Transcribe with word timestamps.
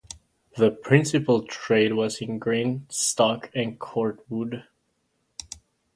The 0.57 0.71
principal 0.71 1.43
trade 1.45 1.93
was 1.93 2.21
in 2.23 2.39
grain 2.39 2.87
stock 2.89 3.51
and 3.53 3.77
cordwood. 3.77 4.63